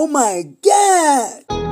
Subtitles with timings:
[0.00, 1.67] Oh my God!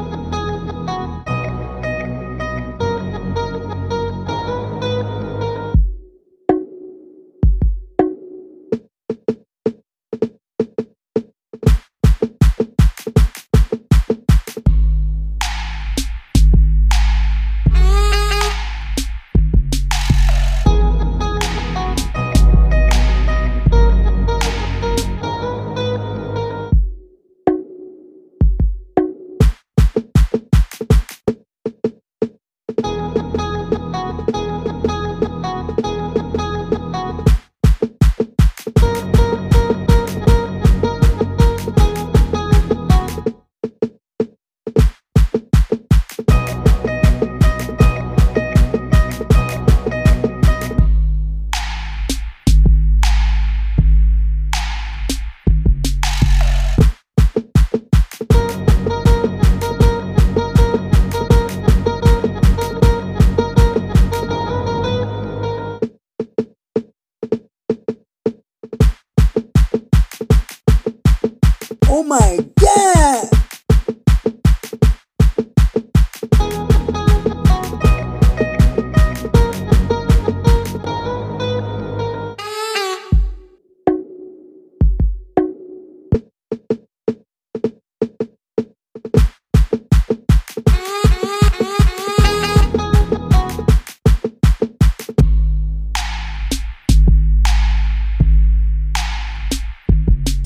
[71.99, 73.31] Oh my god!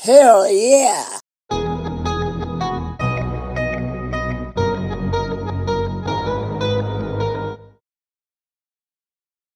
[0.01, 1.20] Hell yeah!